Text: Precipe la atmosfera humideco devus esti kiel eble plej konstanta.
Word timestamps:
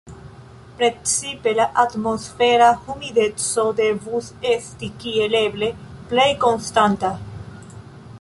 Precipe 0.77 1.51
la 1.59 1.67
atmosfera 1.83 2.69
humideco 2.93 3.67
devus 3.81 4.31
esti 4.53 4.89
kiel 5.05 5.37
eble 5.43 5.71
plej 6.15 6.29
konstanta. 6.47 7.13